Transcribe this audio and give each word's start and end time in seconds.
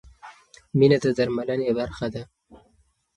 مینه 0.77 0.97
د 1.03 1.05
درملنې 1.17 1.71
برخه 1.79 2.07
ده. 2.13 2.23